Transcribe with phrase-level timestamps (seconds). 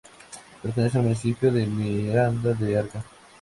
[0.63, 3.05] Pertenece al municipio de Miranda de Arga.